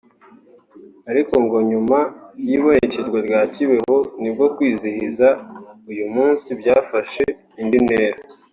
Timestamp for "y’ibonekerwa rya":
2.47-3.41